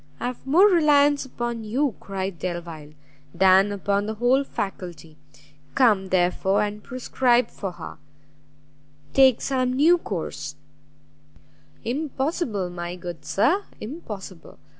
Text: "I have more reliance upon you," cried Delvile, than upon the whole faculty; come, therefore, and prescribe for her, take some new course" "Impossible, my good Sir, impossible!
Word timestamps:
"I 0.19 0.25
have 0.25 0.47
more 0.47 0.65
reliance 0.67 1.25
upon 1.25 1.63
you," 1.63 1.93
cried 1.99 2.39
Delvile, 2.39 2.93
than 3.35 3.71
upon 3.71 4.07
the 4.07 4.15
whole 4.15 4.43
faculty; 4.43 5.15
come, 5.75 6.09
therefore, 6.09 6.63
and 6.63 6.83
prescribe 6.83 7.51
for 7.51 7.73
her, 7.73 7.99
take 9.13 9.41
some 9.41 9.73
new 9.73 9.99
course" 9.99 10.55
"Impossible, 11.85 12.71
my 12.71 12.95
good 12.95 13.23
Sir, 13.25 13.63
impossible! 13.79 14.57